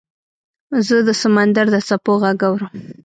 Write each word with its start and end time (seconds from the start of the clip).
زه 0.87 0.97
د 1.07 1.09
سمندر 1.21 1.65
د 1.71 1.75
څپو 1.87 2.13
غږ 2.23 2.39
اورم. 2.49 2.73